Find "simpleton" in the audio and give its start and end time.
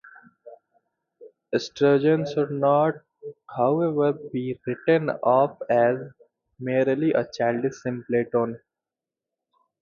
7.83-8.59